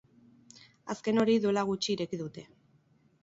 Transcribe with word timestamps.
Azken 0.93 1.23
hori 1.25 1.35
duela 1.45 1.63
gutxi 1.71 1.93
ireki 1.97 2.21
dute. 2.25 2.47